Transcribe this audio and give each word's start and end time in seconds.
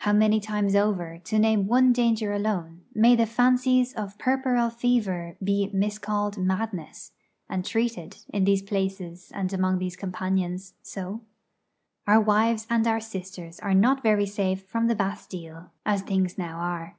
How 0.00 0.12
many 0.12 0.38
times 0.38 0.74
over, 0.76 1.16
to 1.16 1.38
name 1.38 1.66
one 1.66 1.94
danger 1.94 2.34
alone, 2.34 2.82
may 2.94 3.16
the 3.16 3.24
fancies 3.24 3.94
of 3.94 4.18
puerperal 4.18 4.68
fever 4.68 5.38
be 5.42 5.70
miscalled 5.72 6.36
madness, 6.36 7.12
and 7.48 7.64
treated 7.64 8.18
in 8.34 8.44
these 8.44 8.60
places 8.60 9.32
and 9.34 9.50
among 9.54 9.78
these 9.78 9.96
companions 9.96 10.74
so? 10.82 11.22
Our 12.06 12.20
wives 12.20 12.66
and 12.68 12.86
our 12.86 13.00
sisters 13.00 13.58
are 13.60 13.72
not 13.72 14.02
very 14.02 14.26
safe 14.26 14.62
from 14.66 14.88
the 14.88 14.94
Bastille, 14.94 15.70
as 15.86 16.02
things 16.02 16.36
now 16.36 16.58
are. 16.58 16.98